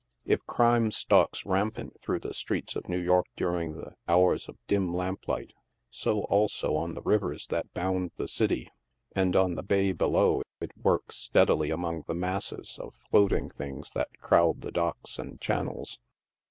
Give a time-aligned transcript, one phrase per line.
[0.25, 4.95] If crime stalks rampant through the streets of New York during the hours of dim
[4.95, 5.53] lamplight,
[5.91, 8.71] so also on the rivers that bound the city,
[9.15, 14.17] and on the bay below, it works steadily among the masses of floating things that
[14.19, 15.99] crowd the docks and channels.